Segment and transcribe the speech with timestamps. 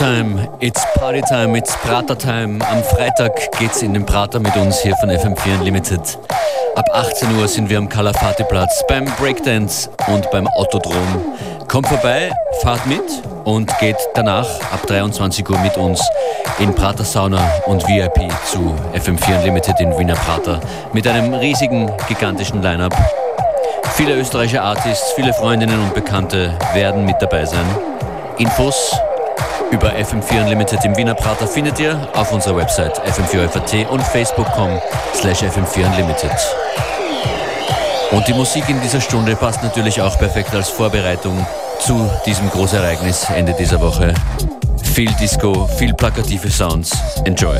[0.00, 2.62] Time, it's Party Time, it's Prater Time.
[2.62, 6.00] Am Freitag geht's in den Prater mit uns hier von FM4 Unlimited.
[6.74, 11.36] Ab 18 Uhr sind wir am Kalafati Platz beim Breakdance und beim Autodrom.
[11.68, 13.02] Kommt vorbei, fahrt mit
[13.44, 16.00] und geht danach ab 23 Uhr mit uns
[16.58, 20.60] in Prater Sauna und VIP zu FM4 Unlimited in Wiener Prater
[20.94, 22.96] mit einem riesigen, gigantischen Line-Up.
[23.96, 27.66] Viele österreichische Artists, viele Freundinnen und Bekannte werden mit dabei sein.
[28.38, 28.98] Infos
[29.70, 34.80] über FM4 Unlimited im Wiener Prater findet ihr auf unserer Website fm4fat und facebook.com
[35.14, 36.30] slash fm4 Unlimited.
[38.10, 41.46] Und die Musik in dieser Stunde passt natürlich auch perfekt als Vorbereitung
[41.78, 44.12] zu diesem Großereignis Ende dieser Woche.
[44.82, 46.96] Viel Disco, viel plakative Sounds.
[47.24, 47.58] Enjoy.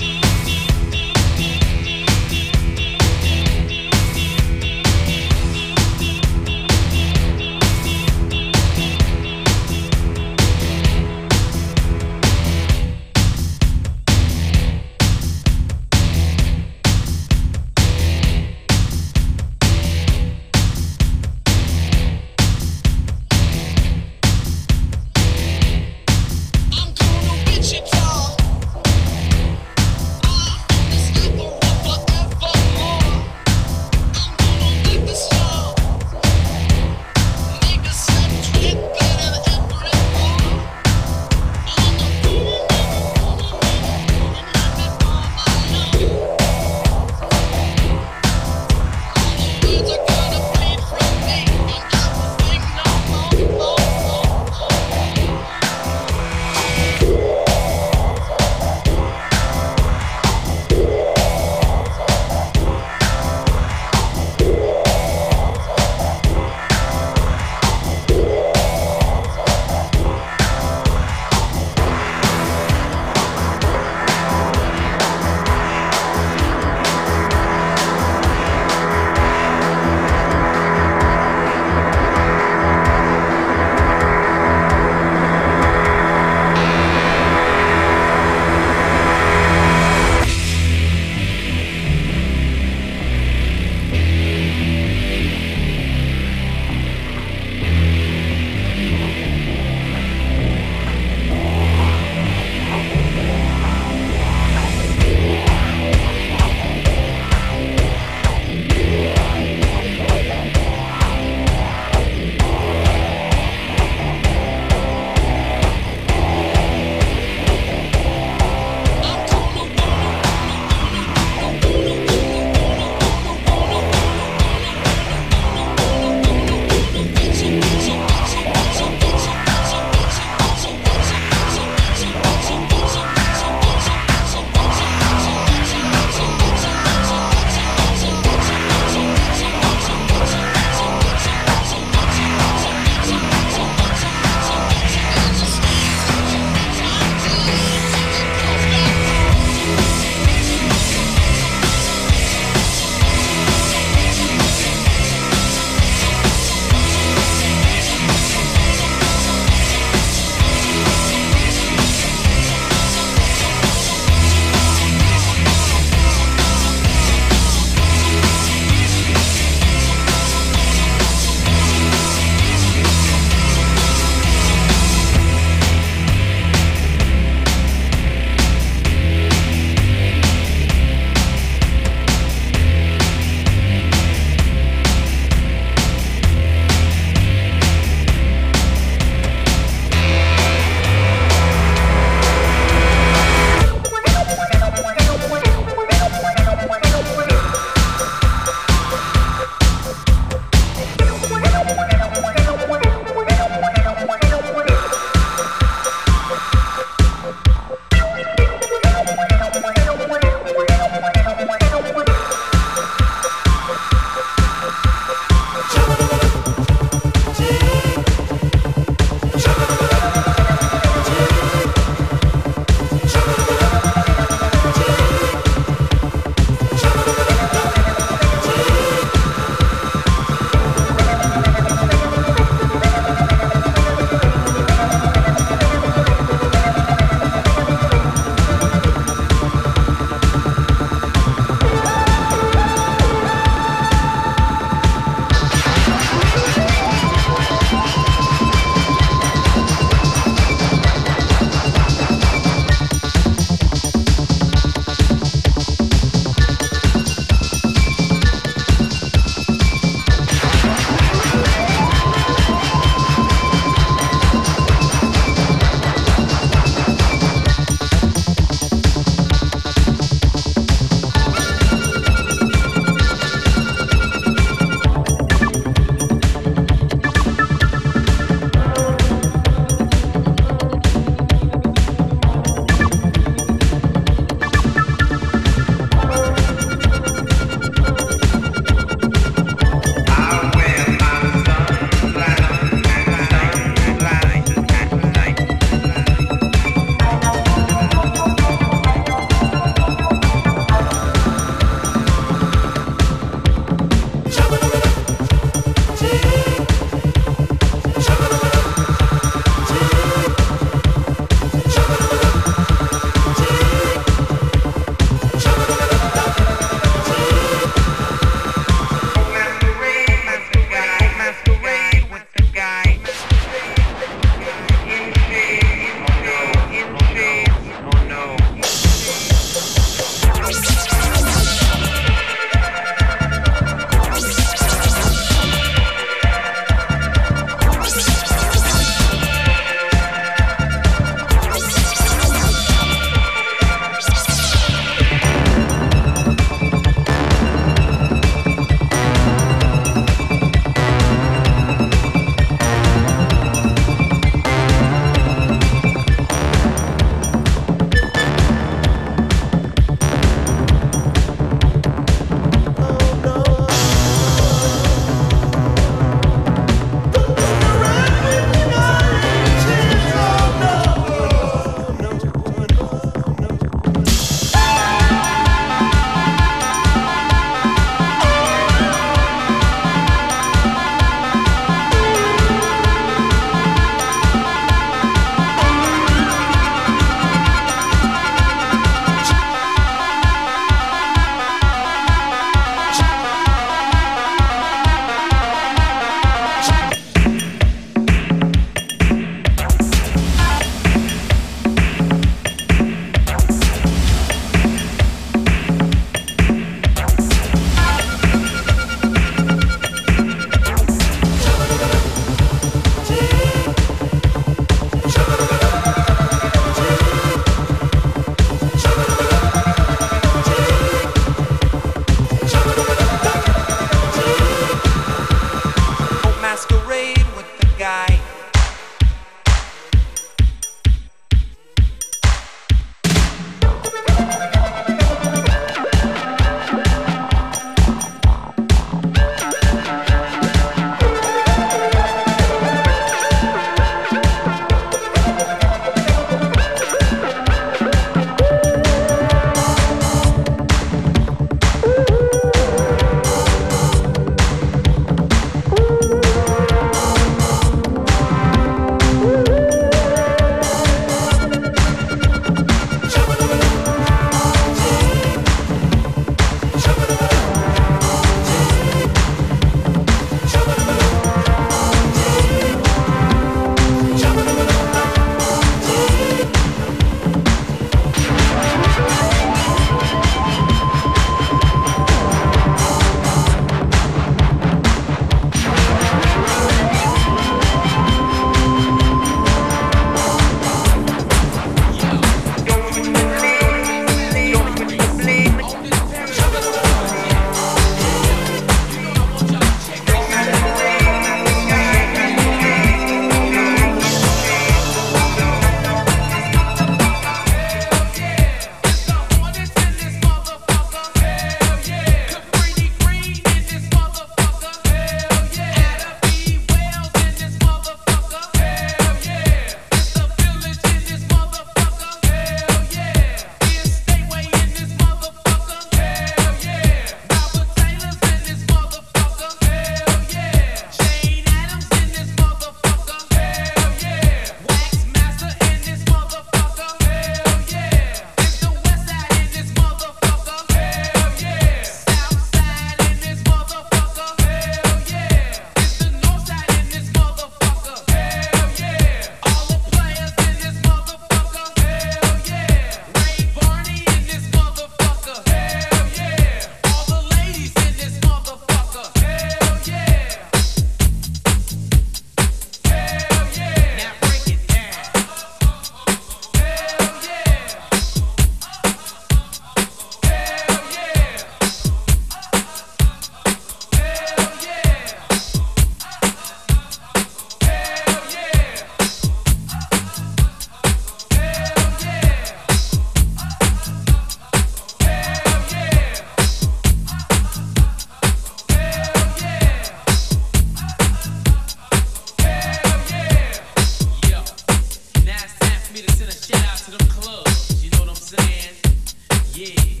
[599.53, 600.00] yeah.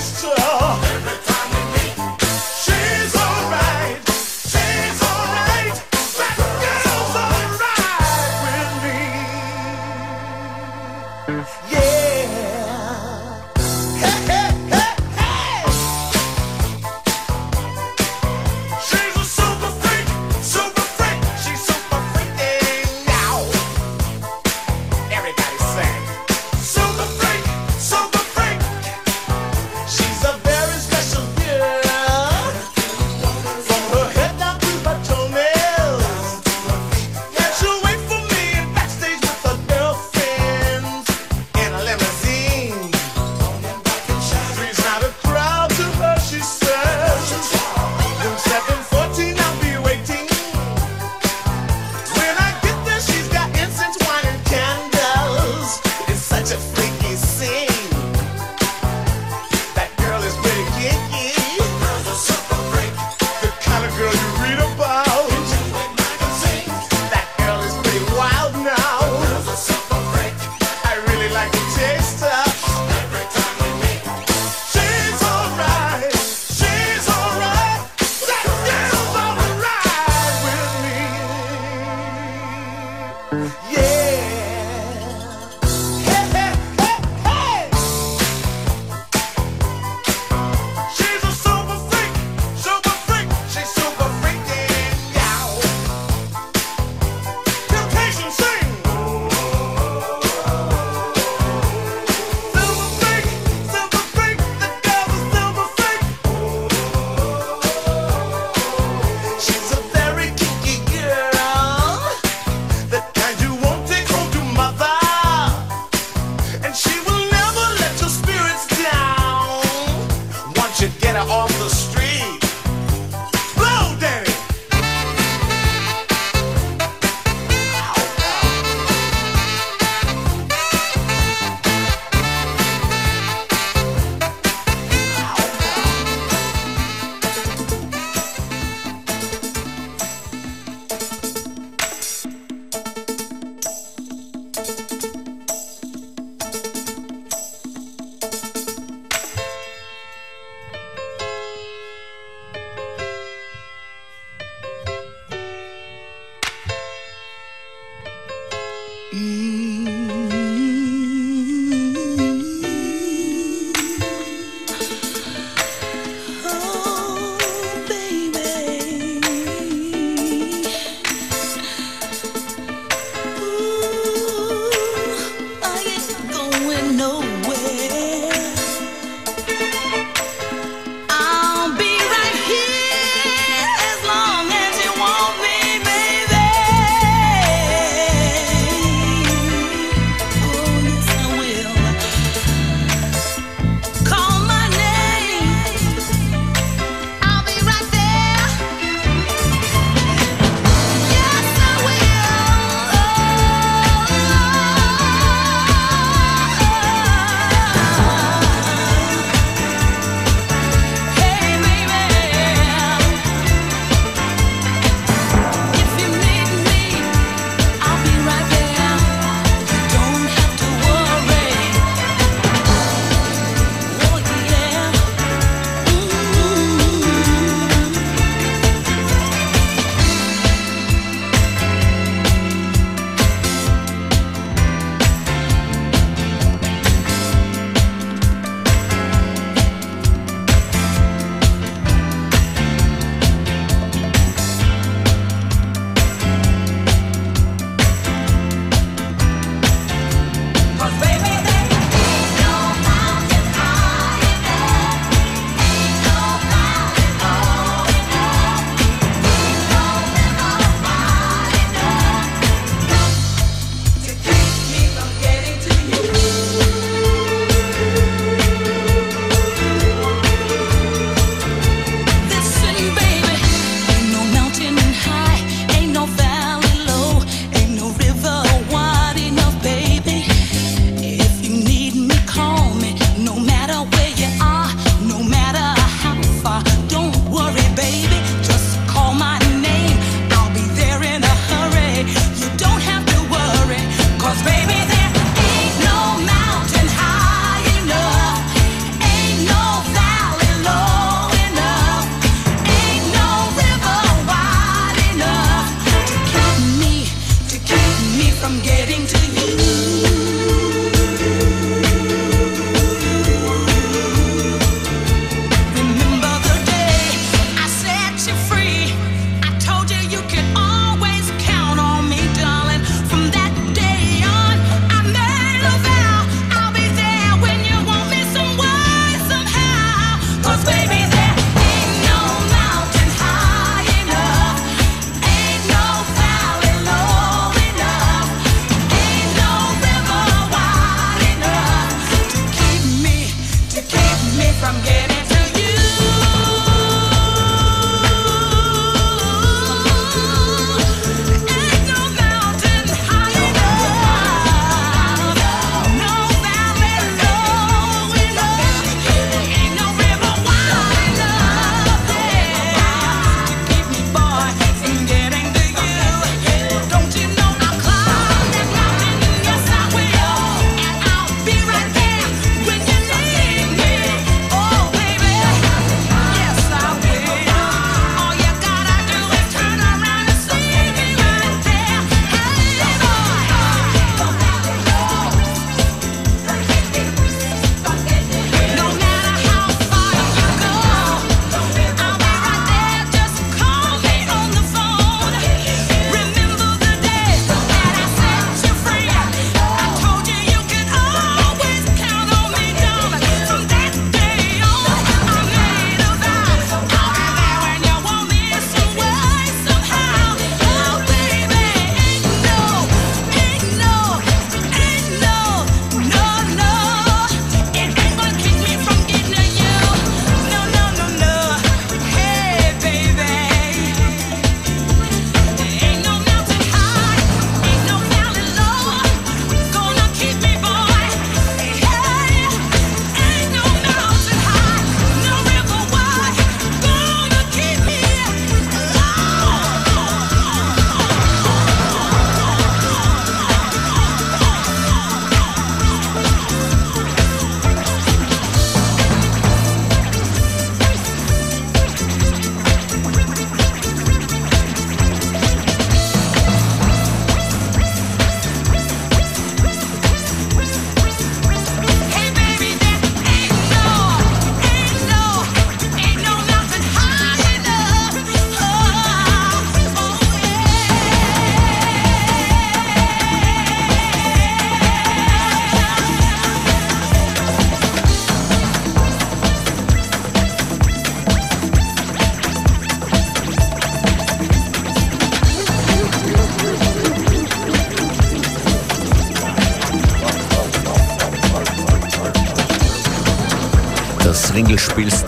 [0.00, 0.39] Christian.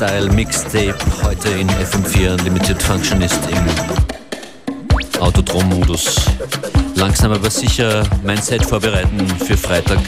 [0.03, 6.17] Ringelspiel-Style Mixtape heute in FM4 Limited Functionist im Autodrom-Modus.
[6.97, 10.01] Langsam aber sicher mein Set vorbereiten für Freitag.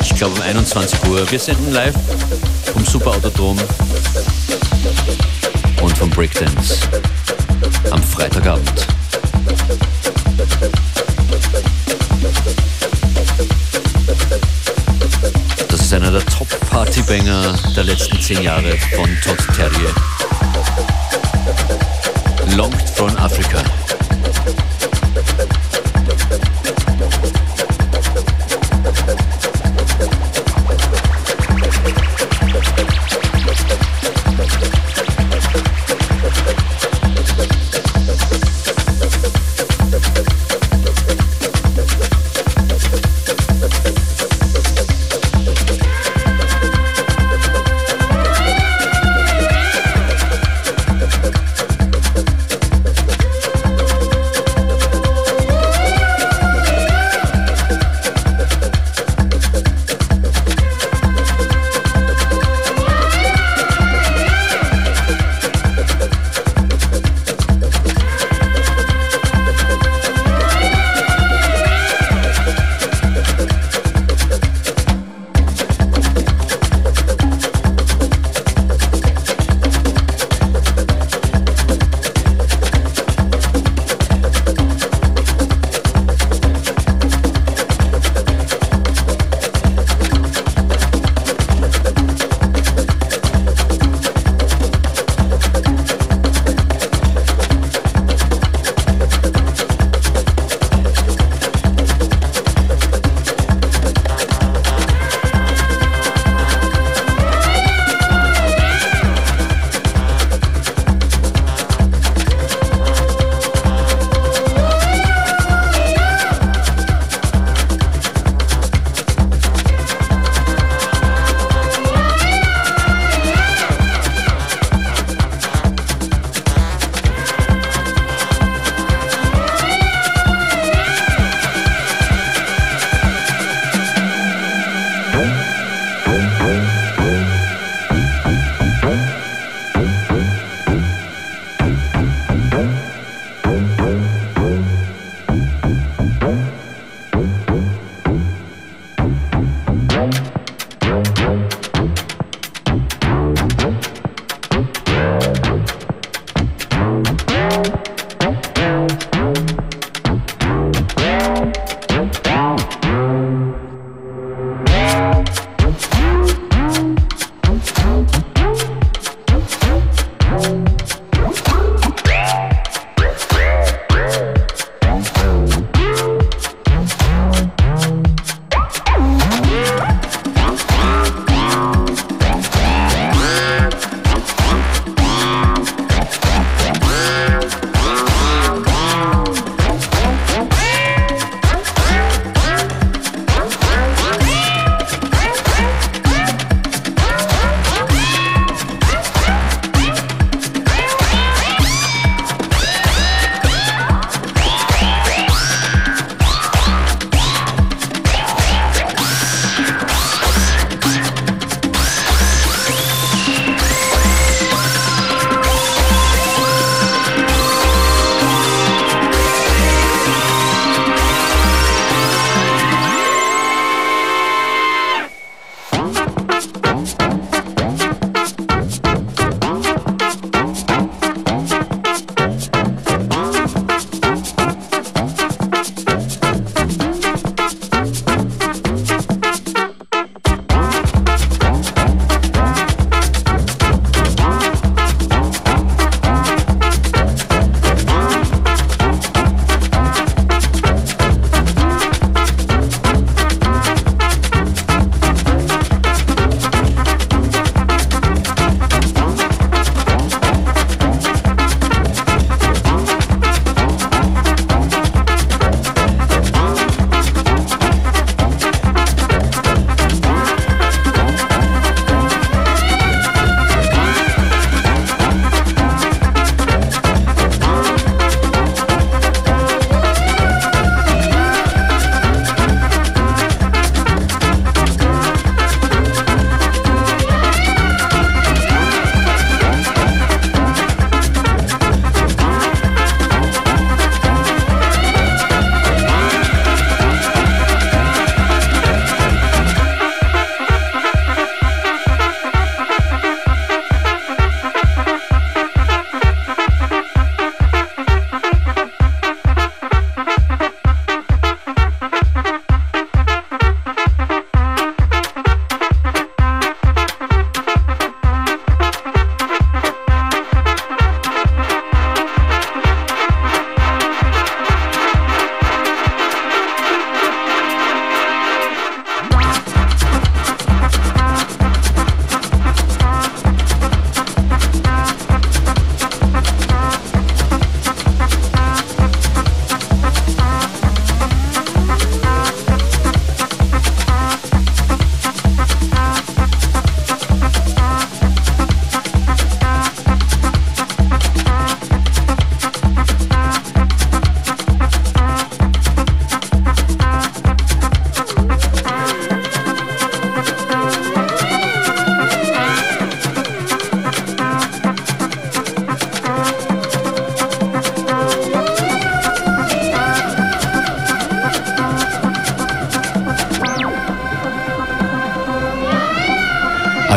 [0.00, 1.30] Ich glaube um 21 Uhr.
[1.30, 1.94] Wir senden live
[2.72, 3.58] vom Super Autodrom
[5.82, 6.76] und vom Breakdance
[7.90, 8.93] am Freitagabend.
[16.48, 19.94] Top-Partybanger der letzten zehn Jahre von Todd Terrier.
[22.56, 23.62] Longed from Africa.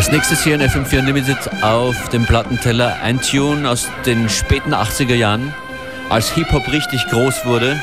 [0.07, 5.15] Als nächstes hier in FM4 Unlimited auf dem Plattenteller ein Tune aus den späten 80er
[5.15, 5.53] Jahren,
[6.07, 7.77] als Hip-Hop richtig groß wurde,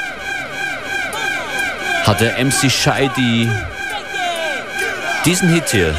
[2.04, 3.50] hatte MC Scheidi
[5.26, 5.94] diesen Hit hier,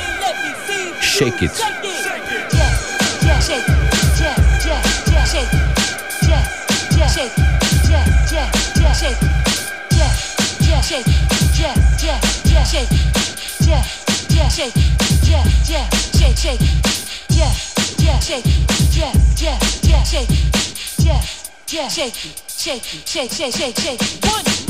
[0.99, 1.74] Shake It.
[21.95, 24.01] Shake, shake, shake, shake, shake, shake.
[24.29, 24.64] One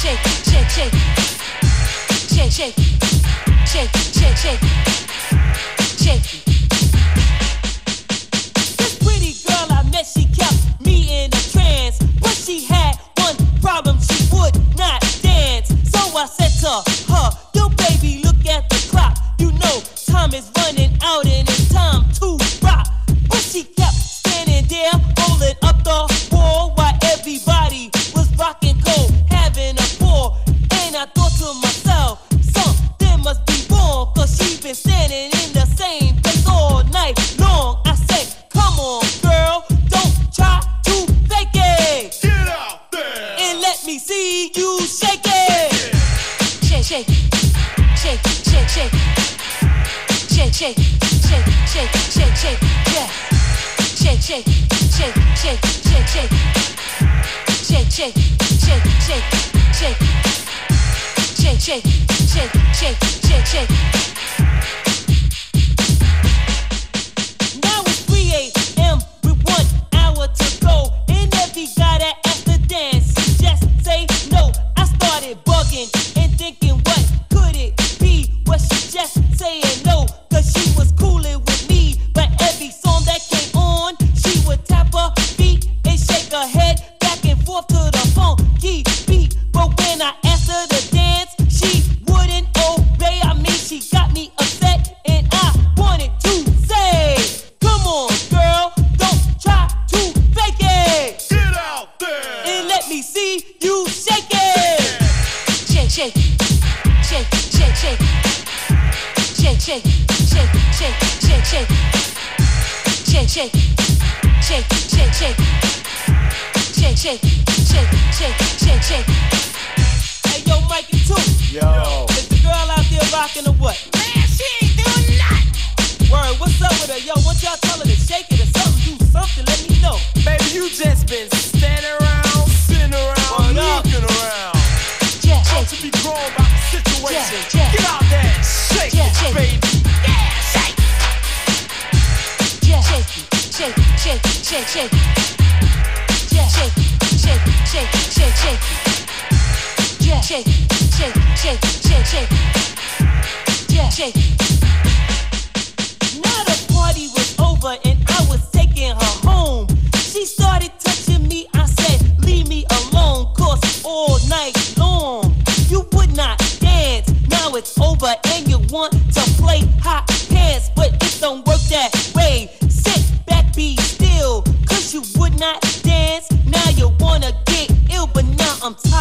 [0.00, 0.92] shake, shake, shake,
[2.50, 2.74] shake,
[3.66, 3.90] shake,
[4.36, 4.60] shake,
[5.98, 6.24] shake.
[8.78, 11.98] This pretty girl I met, she kept me in a trance.
[12.18, 15.68] But she had one problem, she would not dance.
[15.90, 17.09] So I said to her,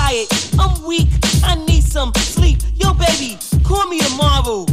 [0.09, 0.27] tired.
[0.59, 1.07] I'm weak.
[1.43, 2.59] I need some sleep.
[2.75, 4.65] Yo, baby, call me tomorrow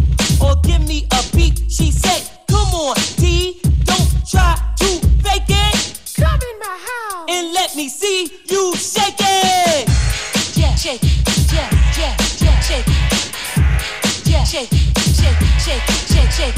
[0.43, 1.61] or give me a beat.
[1.69, 4.87] She said, Come on, D, don't try to
[5.23, 6.01] fake it.
[6.17, 9.89] Come in my house and let me see you shake it.
[10.57, 11.03] Yeah, shake,
[11.53, 11.69] yeah,
[11.99, 12.87] yeah, yeah, shake,
[14.25, 14.71] yeah, shake,
[15.19, 16.57] shake, shake, shake, shake,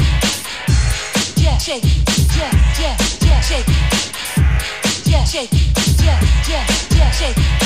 [1.36, 1.84] yeah, shake,
[2.36, 3.68] yeah, yeah, yeah, shake,
[5.06, 5.50] yeah, shake,
[6.04, 6.66] yeah, yeah,
[6.96, 7.57] yeah, shake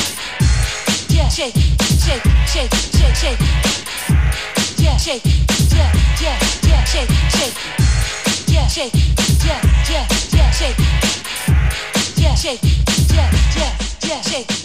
[1.32, 3.38] shake, shake, shake, shake, shake.
[4.78, 5.22] Yeah, shake,
[5.72, 7.56] yeah, yeah, yeah, shake, shake.
[8.48, 8.92] Yeah, shake,
[9.44, 9.60] yeah,
[9.90, 10.76] yeah, yeah, shake.
[12.18, 12.60] Yeah, shake,
[13.14, 13.72] yeah, yeah,
[14.08, 14.61] yeah, shake.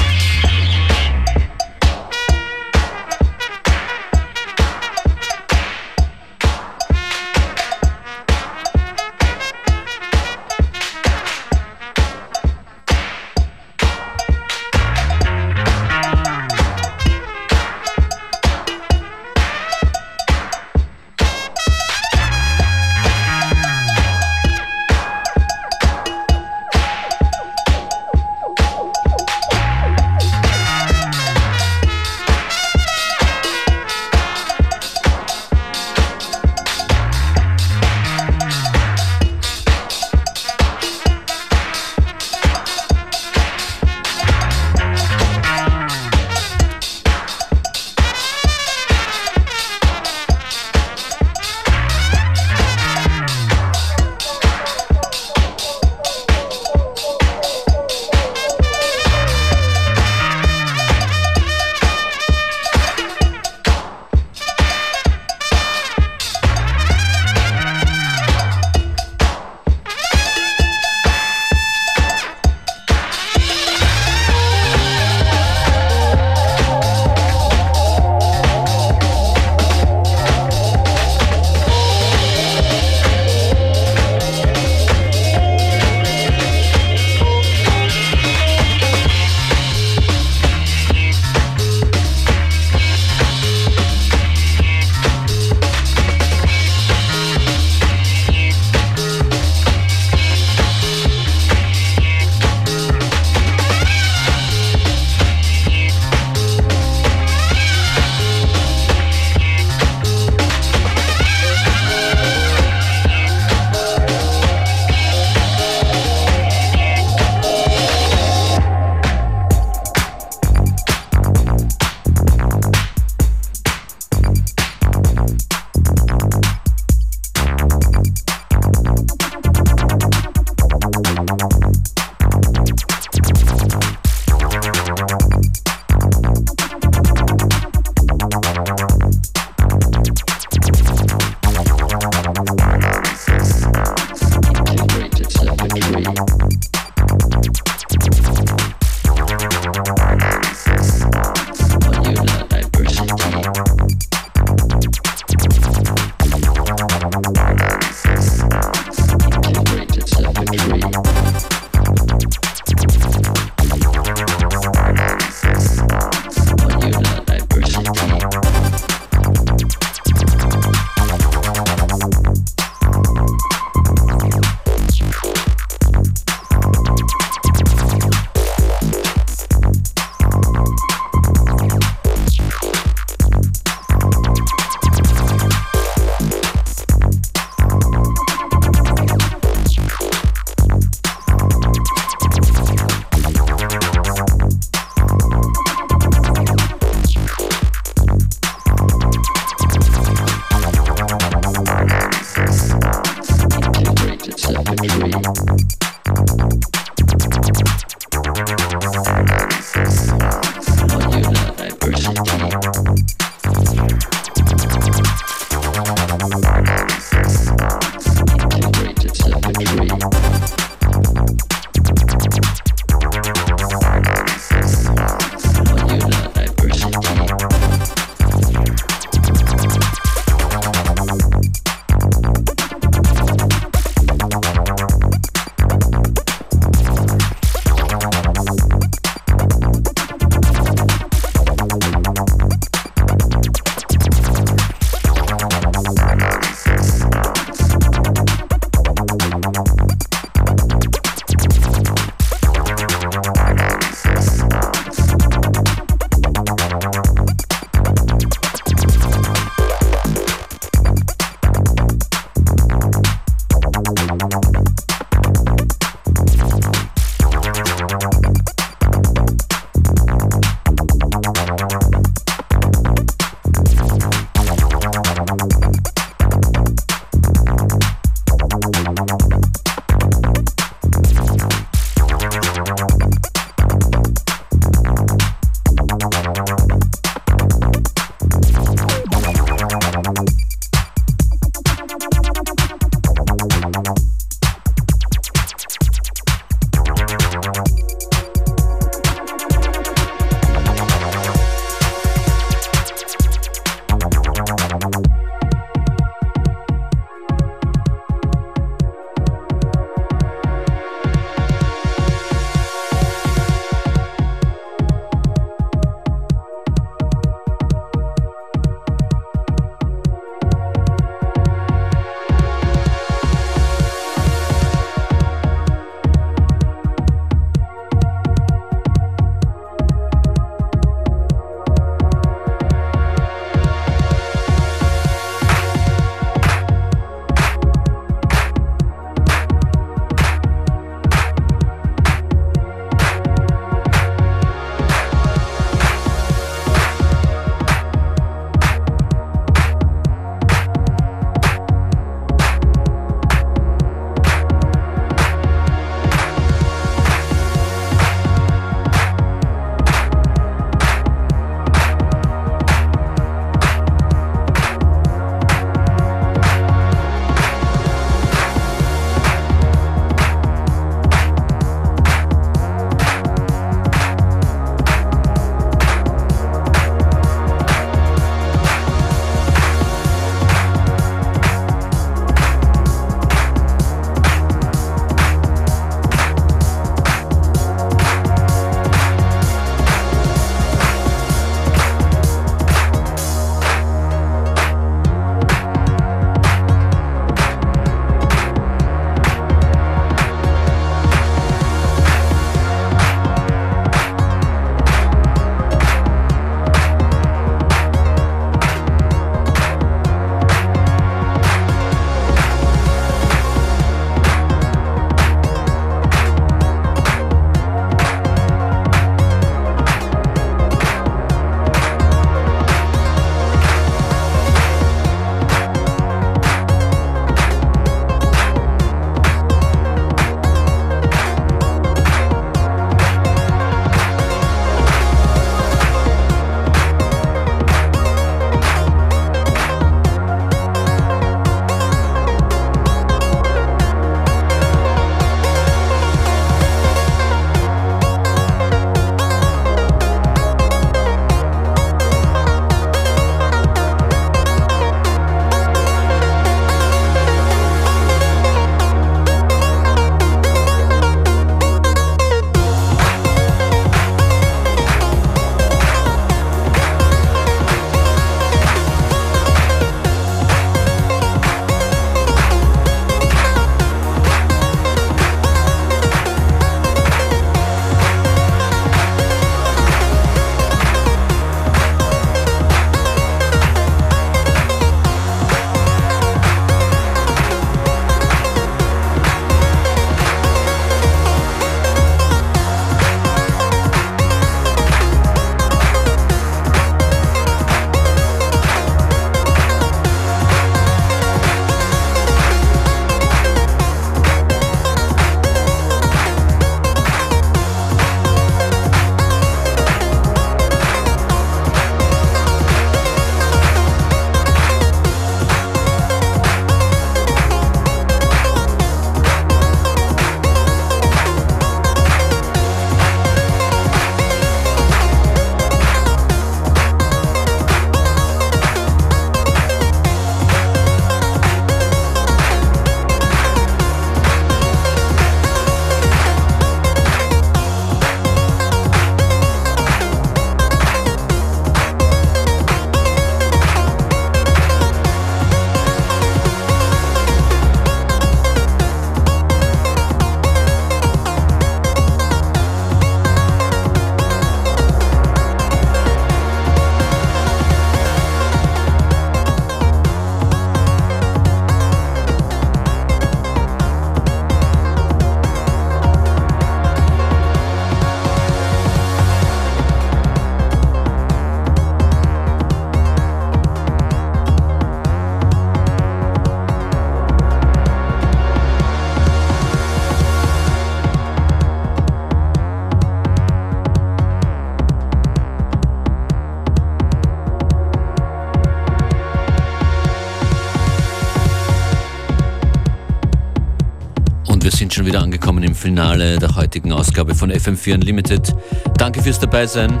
[595.90, 598.54] Finale der heutigen Ausgabe von FM4 Unlimited.
[598.96, 600.00] Danke fürs Dabeisein.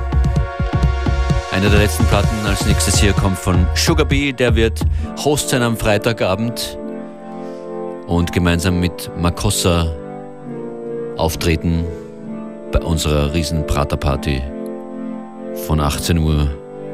[1.50, 4.82] Eine der letzten Platten als nächstes hier kommt von Sugar Bee, der wird
[5.24, 6.78] Host sein am Freitagabend
[8.06, 9.92] und gemeinsam mit Makossa
[11.16, 11.84] auftreten
[12.70, 14.40] bei unserer riesen Praterparty
[15.66, 16.48] von 18 Uhr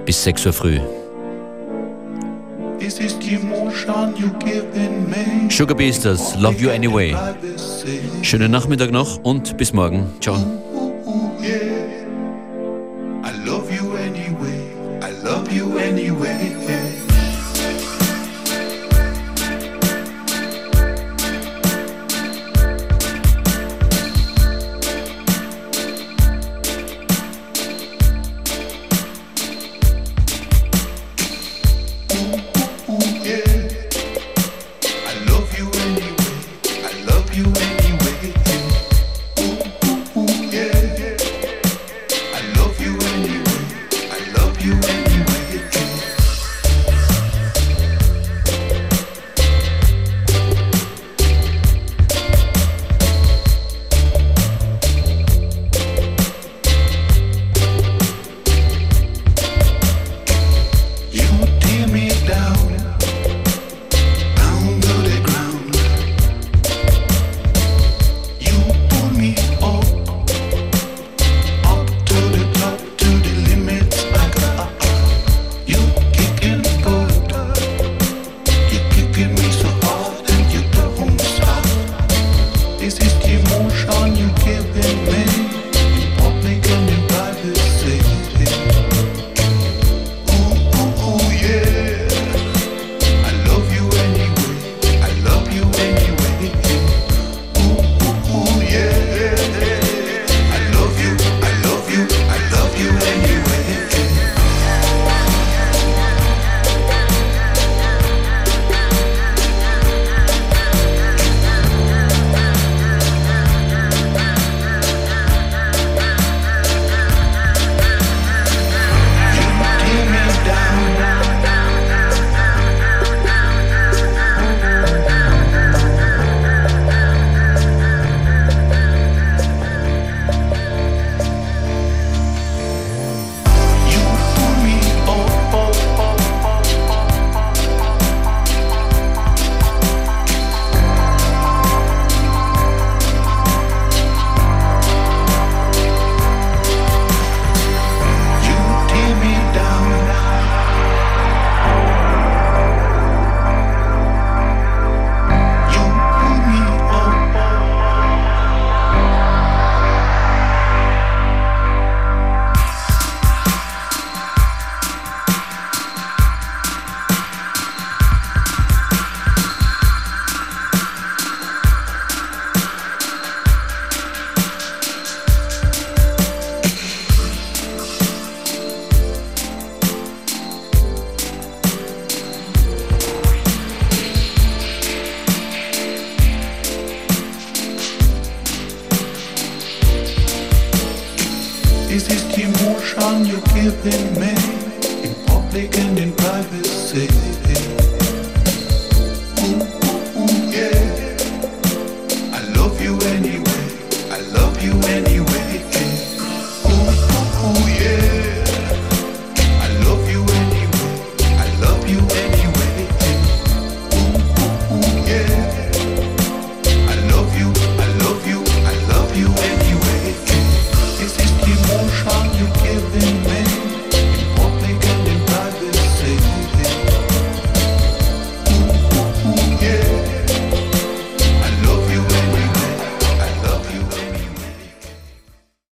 [0.06, 0.80] bis 6 Uhr früh.
[5.50, 7.14] Sugar Bee ist das, Love You Anyway.
[8.26, 10.10] Schönen Nachmittag noch und bis morgen.
[10.20, 10.36] Ciao.